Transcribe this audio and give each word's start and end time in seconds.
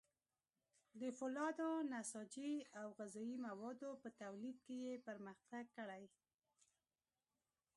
د 1.01 1.01
فولادو، 1.17 1.69
نساجي 1.93 2.53
او 2.79 2.87
غذايي 2.99 3.35
موادو 3.47 3.91
په 4.01 4.09
تولید 4.21 4.57
کې 4.65 4.75
یې 4.85 4.93
پرمختګ 5.07 5.63
کړی. 5.77 6.05